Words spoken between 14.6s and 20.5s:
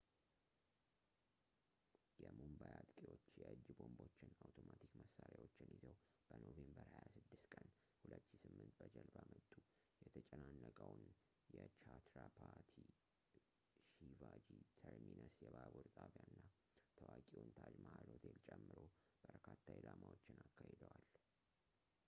ተርሚነስ የባቡር ጣቢያ እና ታዋቂውን ታጅ ማሃል ሆቴል ጨምሮ በርካታ ኢላማዎችን